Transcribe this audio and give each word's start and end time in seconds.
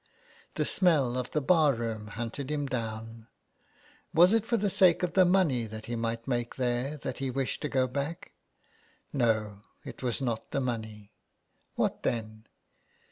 The 0.55 0.65
smell 0.65 1.15
of 1.15 1.29
the 1.29 1.41
bar 1.41 1.73
room 1.75 2.07
hunted 2.07 2.49
him 2.49 2.65
down. 2.65 3.27
Was 4.15 4.33
it 4.33 4.47
for 4.47 4.57
the 4.57 4.67
sake 4.71 5.03
of 5.03 5.13
the 5.13 5.25
money 5.25 5.67
that 5.67 5.85
he 5.85 5.95
might 5.95 6.27
make 6.27 6.55
there 6.55 6.97
that 6.97 7.19
he 7.19 7.29
wished 7.29 7.61
to 7.61 7.69
go 7.69 7.85
back? 7.85 8.31
No, 9.13 9.61
it 9.85 10.01
was 10.01 10.19
not 10.19 10.49
the 10.49 10.59
money. 10.59 11.11
What 11.75 12.01
then 12.01 12.47